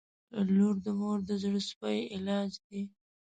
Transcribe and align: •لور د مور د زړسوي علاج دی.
•لور 0.55 0.75
د 0.85 0.87
مور 0.99 1.17
د 1.29 1.31
زړسوي 1.43 1.99
علاج 2.15 2.51
دی. 2.67 2.81